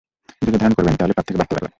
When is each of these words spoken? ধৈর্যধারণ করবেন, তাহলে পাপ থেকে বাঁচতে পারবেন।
ধৈর্যধারণ 0.43 0.73
করবেন, 0.77 0.95
তাহলে 0.99 1.15
পাপ 1.17 1.25
থেকে 1.27 1.39
বাঁচতে 1.39 1.53
পারবেন। 1.55 1.69